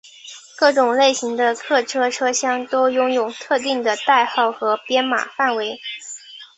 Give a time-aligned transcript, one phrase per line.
[0.57, 5.79] 各种类型的客车车厢都拥有特定的代号和编码范围。